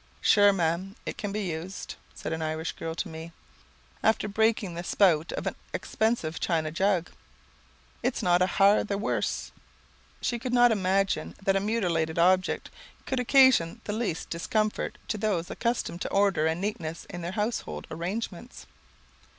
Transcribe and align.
"Shure, 0.19 0.51
Ma'am, 0.51 0.95
it 1.05 1.15
can 1.15 1.31
be 1.31 1.43
used," 1.43 1.93
said 2.15 2.33
an 2.33 2.41
Irish 2.41 2.71
girl 2.71 2.95
to 2.95 3.07
me, 3.07 3.31
after 4.01 4.27
breaking 4.27 4.73
the 4.73 4.83
spout 4.83 5.31
out 5.31 5.31
of 5.37 5.45
an 5.45 5.55
expensive 5.75 6.39
china 6.39 6.71
jug, 6.71 7.11
"It 8.01 8.15
is 8.15 8.23
not 8.23 8.41
a 8.41 8.47
hair 8.47 8.83
the 8.83 8.97
worse!" 8.97 9.51
She 10.19 10.39
could 10.39 10.53
not 10.55 10.71
imagine 10.71 11.35
that 11.43 11.55
a 11.55 11.59
mutilated 11.59 12.17
object 12.17 12.71
could 13.05 13.19
occasion 13.19 13.79
the 13.83 13.93
least 13.93 14.31
discomfort 14.31 14.97
to 15.07 15.19
those 15.19 15.51
accustomed 15.51 16.01
to 16.01 16.09
order 16.09 16.47
and 16.47 16.59
neatness 16.59 17.05
in 17.07 17.21
their 17.21 17.33
household 17.33 17.85
arrangements. 17.91 18.65